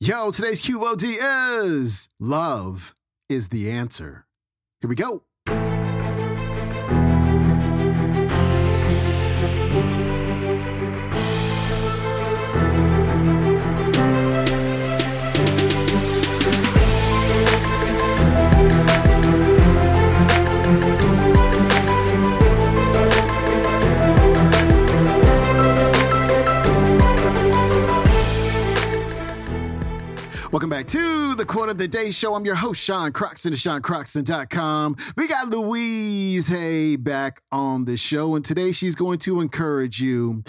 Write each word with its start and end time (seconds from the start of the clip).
Yo, 0.00 0.30
today's 0.30 0.62
QOD 0.62 1.16
is 1.64 2.08
love 2.20 2.94
is 3.28 3.48
the 3.48 3.68
answer. 3.68 4.26
Here 4.80 4.88
we 4.88 4.94
go. 4.94 5.24
Quote 31.48 31.70
of 31.70 31.78
the 31.78 31.88
Day 31.88 32.10
Show. 32.10 32.34
I'm 32.34 32.44
your 32.44 32.56
host, 32.56 32.84
Sean 32.84 33.10
Croxton 33.10 33.54
of 33.54 33.58
SeanCroxton.com. 33.58 34.96
We 35.16 35.26
got 35.26 35.48
Louise 35.48 36.46
Hay 36.48 36.96
back 36.96 37.40
on 37.50 37.86
the 37.86 37.96
show, 37.96 38.34
and 38.34 38.44
today 38.44 38.70
she's 38.70 38.94
going 38.94 39.18
to 39.20 39.40
encourage 39.40 39.98
you 39.98 40.44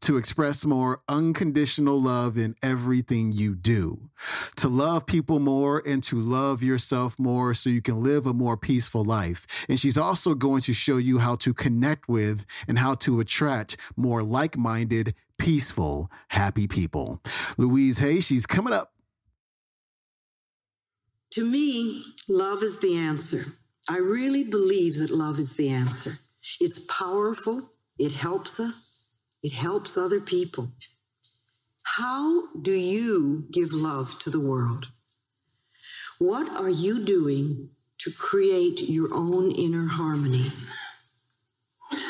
to 0.00 0.16
express 0.16 0.64
more 0.64 1.00
unconditional 1.08 2.02
love 2.02 2.36
in 2.36 2.56
everything 2.60 3.30
you 3.30 3.54
do, 3.54 4.10
to 4.56 4.68
love 4.68 5.06
people 5.06 5.38
more 5.38 5.80
and 5.86 6.02
to 6.02 6.18
love 6.18 6.60
yourself 6.60 7.16
more 7.20 7.54
so 7.54 7.70
you 7.70 7.80
can 7.80 8.02
live 8.02 8.26
a 8.26 8.34
more 8.34 8.56
peaceful 8.56 9.04
life. 9.04 9.64
And 9.68 9.78
she's 9.78 9.96
also 9.96 10.34
going 10.34 10.62
to 10.62 10.72
show 10.72 10.96
you 10.96 11.20
how 11.20 11.36
to 11.36 11.54
connect 11.54 12.08
with 12.08 12.44
and 12.66 12.80
how 12.80 12.94
to 12.96 13.20
attract 13.20 13.76
more 13.96 14.24
like 14.24 14.58
minded, 14.58 15.14
peaceful, 15.38 16.10
happy 16.28 16.66
people. 16.66 17.20
Louise 17.56 18.00
Hay, 18.00 18.18
she's 18.18 18.44
coming 18.44 18.72
up 18.72 18.91
to 21.32 21.44
me, 21.44 22.04
love 22.28 22.62
is 22.62 22.78
the 22.78 22.96
answer. 22.96 23.46
I 23.88 23.98
really 23.98 24.44
believe 24.44 24.98
that 24.98 25.10
love 25.10 25.38
is 25.38 25.56
the 25.56 25.70
answer. 25.70 26.18
It's 26.60 26.80
powerful, 26.80 27.70
it 27.98 28.12
helps 28.12 28.60
us, 28.60 29.06
it 29.42 29.52
helps 29.52 29.96
other 29.96 30.20
people. 30.20 30.72
How 31.82 32.54
do 32.56 32.72
you 32.72 33.46
give 33.50 33.72
love 33.72 34.18
to 34.20 34.30
the 34.30 34.40
world? 34.40 34.88
What 36.18 36.48
are 36.50 36.70
you 36.70 37.04
doing 37.04 37.70
to 37.98 38.12
create 38.12 38.80
your 38.80 39.08
own 39.12 39.52
inner 39.52 39.86
harmony? 39.86 40.52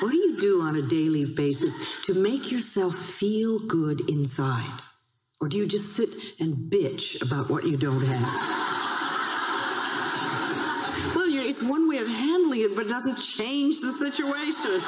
What 0.00 0.10
do 0.10 0.16
you 0.16 0.38
do 0.40 0.62
on 0.62 0.76
a 0.76 0.82
daily 0.82 1.24
basis 1.24 1.74
to 2.06 2.14
make 2.14 2.50
yourself 2.50 2.96
feel 2.96 3.58
good 3.60 4.08
inside? 4.10 4.80
Or 5.40 5.48
do 5.48 5.56
you 5.56 5.66
just 5.66 5.96
sit 5.96 6.10
and 6.40 6.70
bitch 6.70 7.20
about 7.22 7.48
what 7.50 7.64
you 7.66 7.76
don't 7.76 8.04
have? 8.04 8.71
But 12.82 12.90
it 12.90 12.94
doesn't 12.94 13.16
change 13.16 13.80
the 13.80 13.92
situation. 13.92 14.82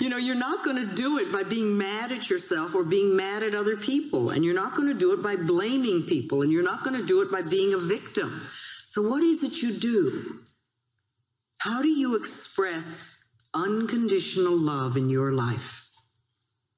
you 0.00 0.08
know, 0.08 0.16
you're 0.16 0.34
not 0.34 0.64
going 0.64 0.76
to 0.76 0.86
do 0.94 1.18
it 1.18 1.30
by 1.30 1.42
being 1.42 1.76
mad 1.76 2.10
at 2.12 2.30
yourself 2.30 2.74
or 2.74 2.82
being 2.82 3.14
mad 3.14 3.42
at 3.42 3.54
other 3.54 3.76
people. 3.76 4.30
And 4.30 4.42
you're 4.42 4.54
not 4.54 4.74
going 4.74 4.88
to 4.88 4.98
do 4.98 5.12
it 5.12 5.22
by 5.22 5.36
blaming 5.36 6.04
people. 6.04 6.40
And 6.42 6.50
you're 6.50 6.62
not 6.62 6.82
going 6.82 6.98
to 6.98 7.06
do 7.06 7.20
it 7.20 7.30
by 7.30 7.42
being 7.42 7.74
a 7.74 7.78
victim. 7.78 8.48
So, 8.88 9.02
what 9.02 9.22
is 9.22 9.42
it 9.42 9.60
you 9.60 9.72
do? 9.72 10.40
How 11.58 11.82
do 11.82 11.88
you 11.88 12.16
express 12.16 13.18
unconditional 13.52 14.56
love 14.56 14.96
in 14.96 15.10
your 15.10 15.32
life? 15.32 15.84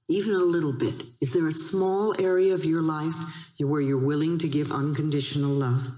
even 0.08 0.34
a 0.34 0.38
little 0.38 0.72
bit? 0.72 1.04
Is 1.20 1.32
there 1.32 1.46
a 1.46 1.52
small 1.52 2.20
area 2.20 2.52
of 2.52 2.64
your 2.64 2.82
life 2.82 3.14
where 3.60 3.80
you're 3.80 3.96
willing 3.96 4.38
to 4.40 4.48
give 4.48 4.72
unconditional 4.72 5.52
love? 5.52 5.92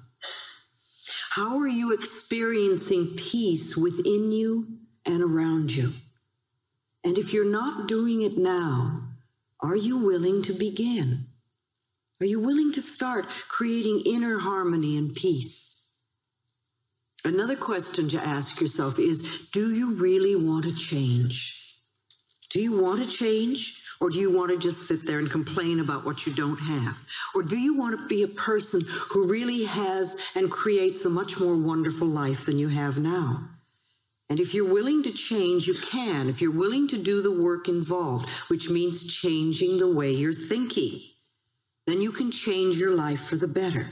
How 1.35 1.61
are 1.61 1.69
you 1.69 1.95
experiencing 1.95 3.15
peace 3.17 3.75
within 3.75 4.33
you 4.33 4.67
and 5.07 5.23
around 5.23 5.71
you? 5.71 5.95
And 7.05 7.17
if 7.17 7.33
you're 7.33 7.51
not 7.51 7.89
doing 7.89 8.21
it 8.21 8.37
now, 8.37 9.01
are 9.59 9.75
you 9.75 9.97
willing 9.97 10.43
to 10.43 10.53
begin? 10.53 11.29
Are 12.21 12.27
you 12.27 12.39
willing 12.39 12.75
to 12.75 12.83
start 12.83 13.25
creating 13.49 14.03
inner 14.05 14.41
harmony 14.41 14.99
and 14.99 15.15
peace? 15.15 15.87
Another 17.25 17.57
question 17.57 18.11
to 18.11 18.23
ask 18.23 18.61
yourself 18.61 18.99
is 18.99 19.49
Do 19.53 19.73
you 19.75 19.95
really 19.95 20.37
want 20.37 20.67
to 20.67 20.75
change? 20.75 21.81
Do 22.51 22.61
you 22.61 22.79
want 22.79 23.03
to 23.03 23.09
change? 23.09 23.82
Or 24.03 24.11
do 24.11 24.19
you 24.19 24.37
want 24.37 24.51
to 24.51 24.59
just 24.59 24.89
sit 24.89 25.07
there 25.07 25.21
and 25.21 25.31
complain 25.31 25.79
about 25.79 26.05
what 26.05 26.27
you 26.27 26.35
don't 26.35 26.59
have? 26.59 26.99
Or 27.37 27.43
do 27.45 27.57
you 27.57 27.79
want 27.79 27.97
to 27.97 28.09
be 28.09 28.25
a 28.25 28.29
person 28.29 28.83
who 29.11 29.29
really 29.29 29.63
has 29.63 30.19
and 30.35 30.51
creates 30.51 31.05
a 31.05 31.09
much 31.09 31.39
more 31.39 31.57
wonderful 31.57 32.09
life 32.09 32.45
than 32.45 32.59
you 32.59 32.67
have 32.67 32.99
now? 32.99 33.49
And 34.29 34.41
if 34.41 34.55
you're 34.55 34.69
willing 34.69 35.05
to 35.05 35.13
change, 35.13 35.69
you 35.69 35.75
can. 35.75 36.29
If 36.29 36.43
you're 36.43 36.51
willing 36.51 36.89
to 36.89 36.99
do 36.99 37.23
the 37.23 37.31
work 37.31 37.69
involved, 37.69 38.29
which 38.49 38.69
means 38.69 39.07
changing 39.07 39.79
the 39.79 39.93
way 39.95 40.11
you're 40.11 40.33
thinking, 40.33 41.01
then 41.87 42.01
you 42.01 42.11
can 42.11 42.33
change 42.33 42.79
your 42.79 42.97
life 42.97 43.21
for 43.21 43.37
the 43.37 43.47
better. 43.47 43.89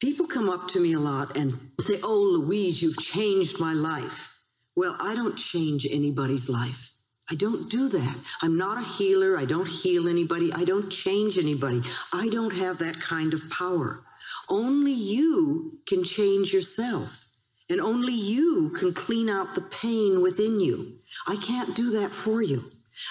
People 0.00 0.26
come 0.26 0.48
up 0.48 0.66
to 0.70 0.80
me 0.80 0.94
a 0.94 0.98
lot 0.98 1.36
and 1.36 1.70
say, 1.82 2.00
Oh, 2.02 2.40
Louise, 2.40 2.82
you've 2.82 2.98
changed 2.98 3.60
my 3.60 3.74
life. 3.74 4.36
Well, 4.74 4.96
I 4.98 5.14
don't 5.14 5.36
change 5.36 5.86
anybody's 5.88 6.48
life. 6.48 6.93
I 7.30 7.34
don't 7.36 7.70
do 7.70 7.88
that. 7.88 8.16
I'm 8.42 8.58
not 8.58 8.76
a 8.76 8.84
healer. 8.84 9.38
I 9.38 9.46
don't 9.46 9.66
heal 9.68 10.08
anybody. 10.08 10.52
I 10.52 10.64
don't 10.64 10.90
change 10.90 11.38
anybody. 11.38 11.82
I 12.12 12.28
don't 12.28 12.54
have 12.54 12.78
that 12.78 13.00
kind 13.00 13.32
of 13.32 13.48
power. 13.50 14.04
Only 14.48 14.92
you 14.92 15.78
can 15.86 16.04
change 16.04 16.52
yourself, 16.52 17.28
and 17.70 17.80
only 17.80 18.12
you 18.12 18.70
can 18.78 18.92
clean 18.92 19.30
out 19.30 19.54
the 19.54 19.62
pain 19.62 20.20
within 20.20 20.60
you. 20.60 20.98
I 21.26 21.36
can't 21.36 21.74
do 21.74 21.90
that 21.92 22.10
for 22.10 22.42
you. 22.42 22.70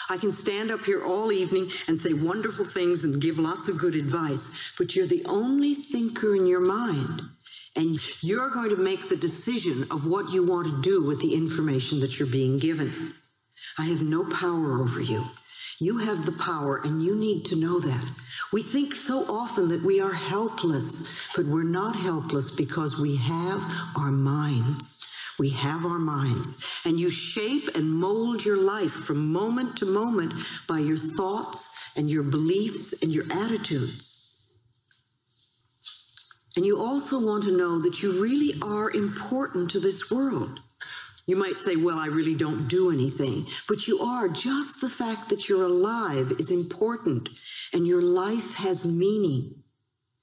I 0.10 0.18
can 0.18 0.32
stand 0.32 0.72
up 0.72 0.86
here 0.86 1.04
all 1.04 1.32
evening 1.32 1.72
and 1.88 2.00
say 2.00 2.14
wonderful 2.14 2.66
things 2.66 3.04
and 3.04 3.22
give 3.22 3.40
lots 3.40 3.68
of 3.68 3.80
good 3.80 3.96
advice, 3.96 4.52
but 4.78 4.96
you're 4.96 5.08
the 5.08 5.26
only 5.26 5.74
thinker 5.74 6.36
in 6.36 6.46
your 6.46 6.60
mind. 6.60 7.22
And 7.76 8.00
you're 8.22 8.52
going 8.52 8.70
to 8.70 8.76
make 8.76 9.10
the 9.10 9.18
decision 9.18 9.86
of 9.90 10.06
what 10.06 10.32
you 10.32 10.46
want 10.46 10.68
to 10.68 10.82
do 10.82 11.04
with 11.04 11.20
the 11.20 11.34
information 11.34 12.00
that 12.02 12.20
you're 12.20 12.30
being 12.30 12.60
given. 12.60 13.16
I 13.78 13.84
have 13.86 14.02
no 14.02 14.26
power 14.26 14.82
over 14.82 15.02
you. 15.02 15.26
You 15.80 15.98
have 16.00 16.26
the 16.26 16.32
power, 16.32 16.82
and 16.84 17.02
you 17.02 17.16
need 17.16 17.46
to 17.46 17.56
know 17.56 17.80
that. 17.80 18.06
We 18.52 18.62
think 18.62 18.94
so 18.94 19.26
often 19.28 19.70
that 19.70 19.84
we 19.84 20.00
are 20.00 20.14
helpless, 20.14 21.10
but 21.36 21.46
we're 21.46 21.64
not 21.64 21.96
helpless 21.96 22.52
because 22.52 23.00
we 23.00 23.16
have 23.16 23.64
our 23.98 24.12
minds. 24.12 25.04
We 25.40 25.50
have 25.50 25.86
our 25.86 26.00
minds. 26.00 26.64
And 26.86 27.00
you 27.00 27.10
shape 27.10 27.76
and 27.76 27.92
mold 27.92 28.46
your 28.46 28.58
life 28.58 28.92
from 28.92 29.32
moment 29.32 29.78
to 29.78 29.86
moment 29.86 30.34
by 30.68 30.80
your 30.80 30.98
thoughts 30.98 31.76
and 31.96 32.10
your 32.10 32.24
beliefs 32.24 33.02
and 33.02 33.12
your 33.12 33.26
attitudes. 33.32 34.46
And 36.56 36.66
you 36.66 36.80
also 36.80 37.20
want 37.20 37.46
to 37.46 37.58
know 37.58 37.80
that 37.80 38.04
you 38.04 38.22
really 38.22 38.54
are 38.62 38.92
important 38.92 39.72
to 39.72 39.80
this 39.80 40.12
world. 40.12 40.60
You 41.26 41.38
might 41.38 41.56
say, 41.56 41.78
well, 41.78 41.98
I 41.98 42.08
really 42.08 42.36
don't 42.36 42.68
do 42.68 42.92
anything, 42.92 43.46
but 43.68 43.88
you 43.88 44.00
are. 44.00 44.28
Just 44.28 44.82
the 44.82 44.90
fact 44.90 45.30
that 45.30 45.48
you're 45.48 45.66
alive 45.66 46.34
is 46.38 46.52
important 46.52 47.30
and 47.72 47.88
your 47.88 48.02
life 48.02 48.54
has 48.56 48.86
meaning. 48.86 49.64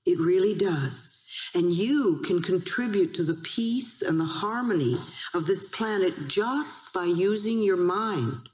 It 0.05 0.19
really 0.19 0.55
does. 0.55 1.25
And 1.55 1.73
you 1.73 2.19
can 2.19 2.43
contribute 2.43 3.15
to 3.15 3.23
the 3.23 3.35
peace 3.35 4.03
and 4.03 4.21
the 4.21 4.25
harmony 4.25 4.97
of 5.33 5.47
this 5.47 5.69
planet 5.71 6.29
just 6.29 6.93
by 6.93 7.05
using 7.05 7.63
your 7.63 7.77
mind. 7.77 8.49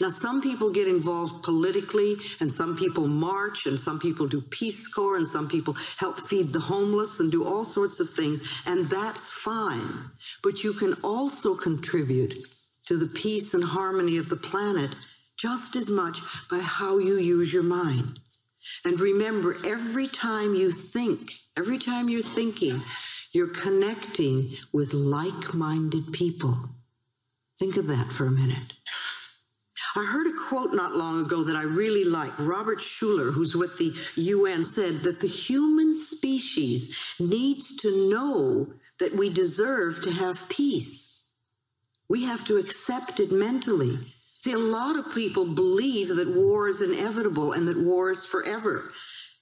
Now, 0.00 0.10
some 0.10 0.40
people 0.40 0.70
get 0.70 0.86
involved 0.86 1.42
politically, 1.42 2.16
and 2.40 2.52
some 2.52 2.76
people 2.76 3.08
march, 3.08 3.66
and 3.66 3.78
some 3.78 3.98
people 3.98 4.28
do 4.28 4.40
Peace 4.40 4.86
Corps, 4.86 5.16
and 5.16 5.26
some 5.26 5.48
people 5.48 5.76
help 5.96 6.20
feed 6.20 6.52
the 6.52 6.60
homeless 6.60 7.20
and 7.20 7.32
do 7.32 7.44
all 7.44 7.64
sorts 7.64 7.98
of 7.98 8.10
things, 8.10 8.42
and 8.66 8.88
that's 8.88 9.28
fine. 9.28 10.10
But 10.42 10.62
you 10.62 10.72
can 10.72 10.94
also 11.02 11.56
contribute 11.56 12.34
to 12.86 12.96
the 12.96 13.08
peace 13.08 13.54
and 13.54 13.64
harmony 13.64 14.16
of 14.18 14.28
the 14.28 14.36
planet 14.36 14.90
just 15.36 15.76
as 15.76 15.88
much 15.88 16.20
by 16.50 16.58
how 16.58 16.98
you 16.98 17.18
use 17.18 17.52
your 17.52 17.62
mind. 17.62 18.20
And 18.84 19.00
remember, 19.00 19.56
every 19.64 20.08
time 20.08 20.54
you 20.54 20.70
think, 20.70 21.32
every 21.56 21.78
time 21.78 22.08
you're 22.08 22.22
thinking, 22.22 22.82
you're 23.32 23.48
connecting 23.48 24.56
with 24.72 24.92
like 24.92 25.54
minded 25.54 26.12
people. 26.12 26.56
Think 27.58 27.76
of 27.76 27.88
that 27.88 28.12
for 28.12 28.26
a 28.26 28.30
minute. 28.30 28.74
I 29.96 30.04
heard 30.04 30.26
a 30.26 30.32
quote 30.48 30.74
not 30.74 30.94
long 30.94 31.20
ago 31.20 31.44
that 31.44 31.56
I 31.56 31.62
really 31.62 32.04
like. 32.04 32.32
Robert 32.38 32.78
Schuller, 32.78 33.32
who's 33.32 33.54
with 33.54 33.78
the 33.78 33.94
UN, 34.16 34.64
said 34.64 35.00
that 35.02 35.20
the 35.20 35.28
human 35.28 35.94
species 35.94 36.96
needs 37.18 37.76
to 37.78 38.10
know 38.10 38.68
that 39.00 39.14
we 39.14 39.30
deserve 39.30 40.02
to 40.02 40.10
have 40.10 40.48
peace. 40.48 41.24
We 42.08 42.24
have 42.24 42.44
to 42.46 42.56
accept 42.56 43.20
it 43.20 43.32
mentally 43.32 43.98
See, 44.38 44.52
a 44.52 44.58
lot 44.58 44.96
of 44.96 45.12
people 45.12 45.44
believe 45.46 46.14
that 46.14 46.28
war 46.28 46.68
is 46.68 46.80
inevitable 46.80 47.52
and 47.54 47.66
that 47.66 47.76
war 47.76 48.10
is 48.10 48.24
forever 48.24 48.92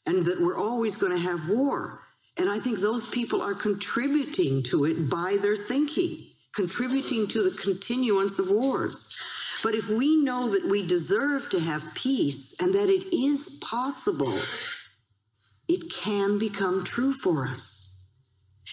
and 0.06 0.24
that 0.24 0.40
we're 0.40 0.56
always 0.56 0.96
going 0.96 1.12
to 1.12 1.18
have 1.18 1.50
war. 1.50 2.00
And 2.38 2.48
I 2.48 2.58
think 2.58 2.78
those 2.78 3.06
people 3.10 3.42
are 3.42 3.54
contributing 3.54 4.62
to 4.64 4.86
it 4.86 5.10
by 5.10 5.36
their 5.36 5.56
thinking, 5.56 6.24
contributing 6.54 7.28
to 7.28 7.42
the 7.42 7.56
continuance 7.58 8.38
of 8.38 8.48
wars. 8.48 9.14
But 9.66 9.74
if 9.74 9.88
we 9.88 10.14
know 10.14 10.48
that 10.50 10.64
we 10.64 10.86
deserve 10.86 11.50
to 11.50 11.58
have 11.58 11.92
peace 11.92 12.54
and 12.60 12.72
that 12.72 12.88
it 12.88 13.12
is 13.12 13.58
possible, 13.60 14.38
it 15.66 15.92
can 15.92 16.38
become 16.38 16.84
true 16.84 17.12
for 17.12 17.48
us. 17.48 17.92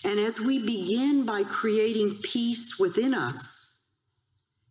And 0.03 0.19
as 0.19 0.39
we 0.39 0.59
begin 0.59 1.25
by 1.25 1.45
creating 1.45 2.19
peace 2.21 2.77
within 2.77 3.15
us, 3.15 3.81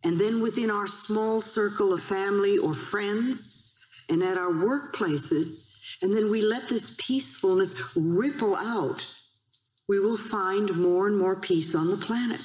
and 0.05 0.17
then 0.17 0.41
within 0.41 0.71
our 0.71 0.87
small 0.87 1.41
circle 1.41 1.91
of 1.91 2.01
family 2.01 2.57
or 2.57 2.73
friends, 2.73 3.75
and 4.07 4.23
at 4.23 4.37
our 4.37 4.53
workplaces, 4.53 5.73
and 6.01 6.15
then 6.15 6.31
we 6.31 6.41
let 6.41 6.69
this 6.69 6.95
peacefulness 6.97 7.97
ripple 7.97 8.55
out, 8.55 9.05
we 9.89 9.99
will 9.99 10.15
find 10.17 10.73
more 10.77 11.05
and 11.05 11.17
more 11.17 11.35
peace 11.35 11.75
on 11.75 11.89
the 11.89 11.97
planet. 11.97 12.39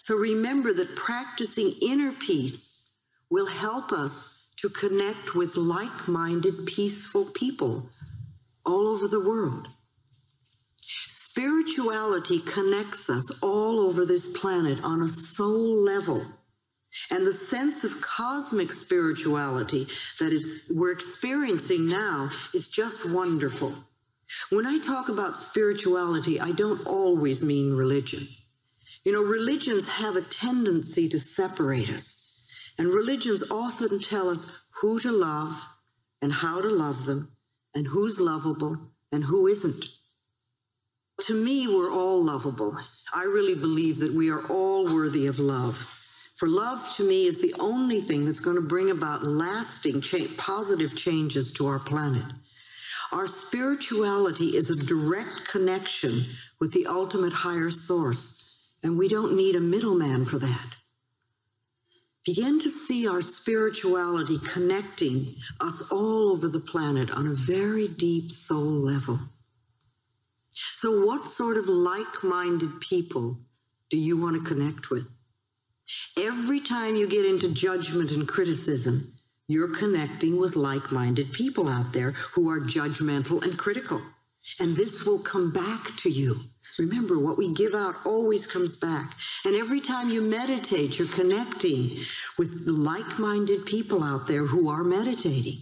So 0.00 0.16
remember 0.16 0.74
that 0.74 0.96
practicing 0.96 1.72
inner 1.80 2.12
peace 2.12 2.72
will 3.34 3.46
help 3.46 3.90
us 3.90 4.46
to 4.56 4.68
connect 4.68 5.34
with 5.34 5.56
like 5.56 6.06
minded, 6.06 6.54
peaceful 6.66 7.24
people 7.24 7.84
all 8.64 8.86
over 8.86 9.08
the 9.08 9.18
world. 9.18 9.66
Spirituality 11.08 12.38
connects 12.38 13.10
us 13.10 13.42
all 13.42 13.80
over 13.80 14.06
this 14.06 14.30
planet 14.36 14.78
on 14.84 15.02
a 15.02 15.08
soul 15.08 15.82
level. 15.82 16.24
And 17.10 17.26
the 17.26 17.34
sense 17.34 17.82
of 17.82 18.00
cosmic 18.00 18.70
spirituality 18.70 19.88
that 20.20 20.32
is 20.32 20.70
we're 20.70 20.92
experiencing 20.92 21.88
now 21.88 22.30
is 22.54 22.68
just 22.68 23.10
wonderful. 23.10 23.74
When 24.50 24.64
I 24.64 24.78
talk 24.78 25.08
about 25.08 25.36
spirituality, 25.36 26.40
I 26.40 26.52
don't 26.52 26.86
always 26.86 27.42
mean 27.42 27.74
religion. 27.74 28.28
You 29.04 29.10
know, 29.12 29.24
religions 29.24 29.88
have 29.88 30.14
a 30.14 30.22
tendency 30.22 31.08
to 31.08 31.18
separate 31.18 31.90
us. 31.90 32.13
And 32.78 32.88
religions 32.88 33.50
often 33.50 34.00
tell 34.00 34.28
us 34.28 34.66
who 34.80 34.98
to 35.00 35.12
love 35.12 35.52
and 36.20 36.32
how 36.32 36.60
to 36.60 36.68
love 36.68 37.06
them 37.06 37.36
and 37.74 37.86
who's 37.86 38.18
lovable 38.18 38.90
and 39.12 39.24
who 39.24 39.46
isn't. 39.46 39.84
To 41.26 41.34
me, 41.34 41.68
we're 41.68 41.92
all 41.92 42.22
lovable. 42.22 42.76
I 43.14 43.24
really 43.24 43.54
believe 43.54 43.98
that 44.00 44.12
we 44.12 44.30
are 44.30 44.44
all 44.48 44.84
worthy 44.86 45.26
of 45.26 45.38
love. 45.38 45.76
For 46.34 46.48
love 46.48 46.94
to 46.96 47.08
me 47.08 47.26
is 47.26 47.40
the 47.40 47.54
only 47.60 48.00
thing 48.00 48.24
that's 48.24 48.40
going 48.40 48.56
to 48.56 48.62
bring 48.62 48.90
about 48.90 49.22
lasting 49.22 50.00
cha- 50.00 50.26
positive 50.36 50.96
changes 50.96 51.52
to 51.54 51.66
our 51.66 51.78
planet. 51.78 52.24
Our 53.12 53.28
spirituality 53.28 54.56
is 54.56 54.70
a 54.70 54.84
direct 54.86 55.46
connection 55.48 56.26
with 56.60 56.72
the 56.72 56.86
ultimate 56.88 57.32
higher 57.32 57.70
source, 57.70 58.70
and 58.82 58.98
we 58.98 59.08
don't 59.08 59.36
need 59.36 59.54
a 59.54 59.60
middleman 59.60 60.24
for 60.24 60.38
that. 60.40 60.76
Begin 62.24 62.58
to 62.60 62.70
see 62.70 63.06
our 63.06 63.20
spirituality 63.20 64.38
connecting 64.38 65.36
us 65.60 65.92
all 65.92 66.30
over 66.30 66.48
the 66.48 66.60
planet 66.60 67.10
on 67.10 67.26
a 67.26 67.34
very 67.34 67.86
deep 67.86 68.32
soul 68.32 68.62
level. 68.62 69.18
So, 70.72 71.04
what 71.04 71.28
sort 71.28 71.58
of 71.58 71.68
like 71.68 72.22
minded 72.22 72.80
people 72.80 73.36
do 73.90 73.98
you 73.98 74.16
want 74.16 74.36
to 74.36 74.48
connect 74.48 74.88
with? 74.90 75.06
Every 76.18 76.60
time 76.60 76.96
you 76.96 77.06
get 77.06 77.26
into 77.26 77.52
judgment 77.52 78.10
and 78.10 78.26
criticism, 78.26 79.12
you're 79.46 79.74
connecting 79.74 80.38
with 80.38 80.56
like 80.56 80.90
minded 80.90 81.30
people 81.32 81.68
out 81.68 81.92
there 81.92 82.12
who 82.12 82.48
are 82.48 82.60
judgmental 82.60 83.42
and 83.42 83.58
critical. 83.58 84.00
And 84.58 84.76
this 84.76 85.04
will 85.04 85.18
come 85.18 85.50
back 85.50 85.94
to 85.98 86.08
you. 86.08 86.40
Remember, 86.78 87.18
what 87.18 87.38
we 87.38 87.52
give 87.52 87.74
out 87.74 87.96
always 88.04 88.46
comes 88.46 88.76
back. 88.80 89.14
And 89.44 89.54
every 89.54 89.80
time 89.80 90.10
you 90.10 90.22
meditate, 90.22 90.98
you're 90.98 91.08
connecting 91.08 92.00
with 92.36 92.64
like 92.66 93.18
minded 93.18 93.64
people 93.64 94.02
out 94.02 94.26
there 94.26 94.46
who 94.46 94.68
are 94.68 94.82
meditating. 94.82 95.58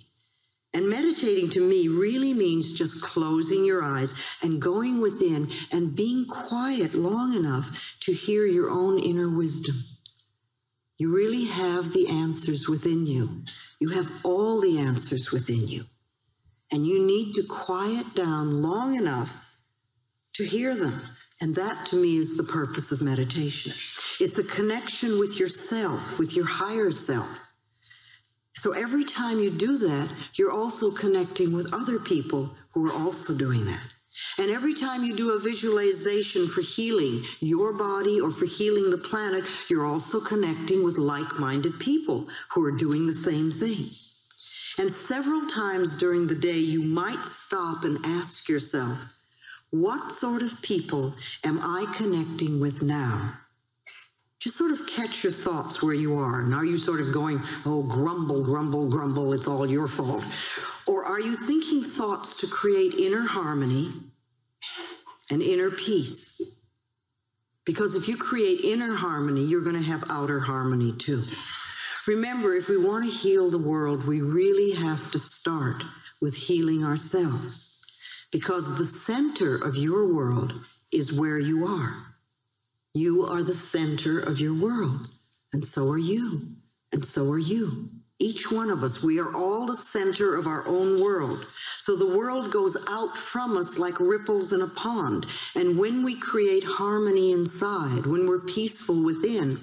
And 0.74 0.88
meditating 0.88 1.50
to 1.50 1.60
me 1.60 1.88
really 1.88 2.32
means 2.32 2.78
just 2.78 3.02
closing 3.02 3.64
your 3.64 3.82
eyes 3.82 4.14
and 4.42 4.60
going 4.60 5.02
within 5.02 5.50
and 5.70 5.94
being 5.94 6.26
quiet 6.26 6.94
long 6.94 7.34
enough 7.34 7.98
to 8.00 8.12
hear 8.12 8.46
your 8.46 8.70
own 8.70 8.98
inner 8.98 9.28
wisdom. 9.28 9.74
You 10.96 11.14
really 11.14 11.44
have 11.44 11.92
the 11.92 12.08
answers 12.08 12.68
within 12.68 13.06
you. 13.06 13.42
You 13.80 13.90
have 13.90 14.10
all 14.24 14.60
the 14.60 14.78
answers 14.78 15.30
within 15.30 15.68
you. 15.68 15.84
And 16.70 16.86
you 16.86 17.04
need 17.04 17.34
to 17.34 17.42
quiet 17.42 18.14
down 18.14 18.62
long 18.62 18.96
enough 18.96 19.51
to 20.34 20.44
hear 20.44 20.74
them. 20.74 21.00
And 21.40 21.54
that 21.56 21.86
to 21.86 21.96
me 21.96 22.16
is 22.16 22.36
the 22.36 22.44
purpose 22.44 22.92
of 22.92 23.02
meditation. 23.02 23.72
It's 24.20 24.38
a 24.38 24.44
connection 24.44 25.18
with 25.18 25.38
yourself, 25.38 26.18
with 26.18 26.34
your 26.34 26.46
higher 26.46 26.90
self. 26.90 27.40
So 28.54 28.72
every 28.72 29.04
time 29.04 29.40
you 29.40 29.50
do 29.50 29.78
that, 29.78 30.08
you're 30.34 30.52
also 30.52 30.92
connecting 30.92 31.52
with 31.52 31.74
other 31.74 31.98
people 31.98 32.54
who 32.70 32.88
are 32.88 32.92
also 32.92 33.34
doing 33.34 33.64
that. 33.66 33.82
And 34.38 34.50
every 34.50 34.74
time 34.74 35.04
you 35.04 35.16
do 35.16 35.32
a 35.32 35.38
visualization 35.38 36.46
for 36.46 36.60
healing 36.60 37.24
your 37.40 37.72
body 37.72 38.20
or 38.20 38.30
for 38.30 38.44
healing 38.44 38.90
the 38.90 38.98
planet, 38.98 39.44
you're 39.68 39.86
also 39.86 40.20
connecting 40.20 40.84
with 40.84 40.98
like 40.98 41.38
minded 41.38 41.80
people 41.80 42.28
who 42.50 42.64
are 42.64 42.76
doing 42.76 43.06
the 43.06 43.14
same 43.14 43.50
thing. 43.50 43.88
And 44.78 44.90
several 44.90 45.46
times 45.46 45.98
during 45.98 46.26
the 46.26 46.34
day, 46.34 46.58
you 46.58 46.82
might 46.82 47.24
stop 47.24 47.84
and 47.84 47.98
ask 48.04 48.48
yourself, 48.48 49.18
what 49.72 50.12
sort 50.12 50.42
of 50.42 50.60
people 50.60 51.14
am 51.44 51.58
I 51.62 51.90
connecting 51.96 52.60
with 52.60 52.82
now? 52.82 53.32
Just 54.38 54.58
sort 54.58 54.70
of 54.70 54.86
catch 54.86 55.24
your 55.24 55.32
thoughts 55.32 55.82
where 55.82 55.94
you 55.94 56.14
are. 56.14 56.42
And 56.42 56.52
are 56.54 56.64
you 56.64 56.76
sort 56.76 57.00
of 57.00 57.10
going, 57.10 57.40
oh, 57.64 57.82
grumble, 57.82 58.44
grumble, 58.44 58.86
grumble, 58.86 59.32
it's 59.32 59.48
all 59.48 59.68
your 59.68 59.88
fault? 59.88 60.24
Or 60.86 61.06
are 61.06 61.20
you 61.20 61.36
thinking 61.36 61.82
thoughts 61.82 62.36
to 62.40 62.46
create 62.46 62.94
inner 62.94 63.26
harmony 63.26 63.92
and 65.30 65.40
inner 65.40 65.70
peace? 65.70 66.60
Because 67.64 67.94
if 67.94 68.08
you 68.08 68.18
create 68.18 68.60
inner 68.60 68.94
harmony, 68.94 69.42
you're 69.42 69.62
going 69.62 69.76
to 69.76 69.82
have 69.82 70.04
outer 70.10 70.40
harmony 70.40 70.92
too. 70.92 71.24
Remember, 72.06 72.54
if 72.54 72.68
we 72.68 72.76
want 72.76 73.10
to 73.10 73.16
heal 73.16 73.48
the 73.48 73.56
world, 73.56 74.04
we 74.06 74.20
really 74.20 74.72
have 74.72 75.10
to 75.12 75.18
start 75.18 75.82
with 76.20 76.34
healing 76.34 76.84
ourselves. 76.84 77.71
Because 78.32 78.78
the 78.78 78.86
center 78.86 79.56
of 79.56 79.76
your 79.76 80.12
world 80.12 80.58
is 80.90 81.12
where 81.12 81.38
you 81.38 81.66
are. 81.66 81.96
You 82.94 83.24
are 83.26 83.42
the 83.42 83.54
center 83.54 84.18
of 84.18 84.40
your 84.40 84.54
world, 84.54 85.06
and 85.52 85.64
so 85.64 85.88
are 85.88 85.98
you, 85.98 86.42
and 86.92 87.04
so 87.04 87.30
are 87.30 87.38
you. 87.38 87.88
Each 88.18 88.50
one 88.50 88.70
of 88.70 88.82
us, 88.82 89.02
we 89.02 89.18
are 89.18 89.34
all 89.34 89.66
the 89.66 89.76
center 89.76 90.36
of 90.36 90.46
our 90.46 90.66
own 90.66 91.00
world. 91.00 91.46
So 91.78 91.96
the 91.96 92.16
world 92.16 92.52
goes 92.52 92.76
out 92.88 93.16
from 93.18 93.56
us 93.56 93.78
like 93.78 93.98
ripples 93.98 94.52
in 94.52 94.62
a 94.62 94.68
pond. 94.68 95.26
And 95.56 95.78
when 95.78 96.04
we 96.04 96.14
create 96.14 96.64
harmony 96.64 97.32
inside, 97.32 98.06
when 98.06 98.26
we're 98.26 98.46
peaceful 98.46 99.02
within, 99.02 99.60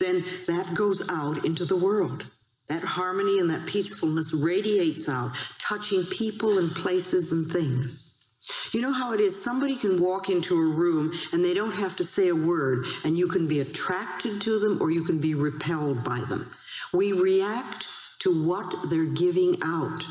then 0.00 0.24
that 0.46 0.74
goes 0.74 1.08
out 1.10 1.44
into 1.44 1.64
the 1.64 1.76
world. 1.76 2.24
That 2.72 2.84
harmony 2.84 3.38
and 3.38 3.50
that 3.50 3.66
peacefulness 3.66 4.32
radiates 4.32 5.06
out, 5.06 5.32
touching 5.58 6.06
people 6.06 6.56
and 6.56 6.74
places 6.74 7.30
and 7.30 7.52
things. 7.52 8.24
You 8.72 8.80
know 8.80 8.94
how 8.94 9.12
it 9.12 9.20
is? 9.20 9.40
Somebody 9.44 9.76
can 9.76 10.00
walk 10.00 10.30
into 10.30 10.56
a 10.56 10.74
room 10.74 11.12
and 11.32 11.44
they 11.44 11.52
don't 11.52 11.74
have 11.74 11.96
to 11.96 12.04
say 12.06 12.28
a 12.28 12.34
word, 12.34 12.86
and 13.04 13.18
you 13.18 13.28
can 13.28 13.46
be 13.46 13.60
attracted 13.60 14.40
to 14.40 14.58
them 14.58 14.80
or 14.80 14.90
you 14.90 15.04
can 15.04 15.18
be 15.18 15.34
repelled 15.34 16.02
by 16.02 16.20
them. 16.30 16.50
We 16.94 17.12
react 17.12 17.88
to 18.20 18.42
what 18.42 18.88
they're 18.88 19.04
giving 19.04 19.58
out. 19.62 20.02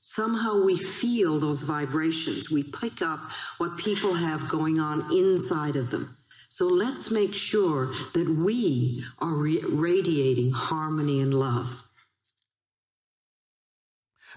Somehow 0.00 0.62
we 0.62 0.76
feel 0.76 1.40
those 1.40 1.62
vibrations. 1.62 2.48
We 2.48 2.62
pick 2.62 3.02
up 3.02 3.18
what 3.58 3.76
people 3.76 4.14
have 4.14 4.48
going 4.48 4.78
on 4.78 5.12
inside 5.12 5.74
of 5.74 5.90
them. 5.90 6.16
So 6.48 6.66
let's 6.66 7.10
make 7.10 7.34
sure 7.34 7.92
that 8.12 8.28
we 8.28 9.04
are 9.18 9.34
re- 9.34 9.64
radiating 9.68 10.52
harmony 10.52 11.20
and 11.20 11.34
love. 11.34 11.83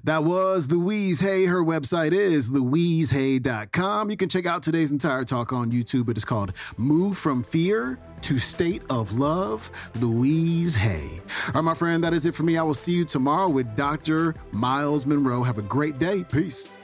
That 0.04 0.24
was 0.24 0.70
Louise 0.72 1.20
Hay. 1.20 1.46
Her 1.46 1.64
website 1.64 2.12
is 2.14 2.50
louisehay.com. 2.50 4.10
You 4.10 4.18
can 4.18 4.30
check 4.30 4.46
out 4.46 4.64
today's 4.64 4.92
entire 4.92 5.24
talk 5.24 5.54
on 5.54 5.72
YouTube. 5.72 6.10
It 6.10 6.18
is 6.18 6.26
called 6.26 6.54
Move 6.78 7.18
from 7.18 7.44
Fear 7.44 8.00
to 8.22 8.38
State 8.38 8.82
of 8.90 9.18
Love, 9.18 9.70
Louise 10.00 10.76
Hay. 10.76 11.20
All 11.48 11.54
right, 11.56 11.62
my 11.62 11.74
friend, 11.74 12.04
that 12.04 12.14
is 12.14 12.26
it 12.26 12.36
for 12.36 12.44
me. 12.44 12.58
I 12.58 12.64
will 12.64 12.74
see 12.74 12.94
you 12.94 13.06
tomorrow 13.06 13.50
with 13.50 13.76
Dr. 13.76 14.36
Myles 14.52 15.06
Munroe. 15.06 15.44
Have 15.44 15.58
a 15.58 15.64
great 15.64 16.00
day. 16.00 16.24
Peace. 16.24 16.78